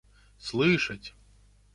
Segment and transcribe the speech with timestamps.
[0.41, 1.13] слышать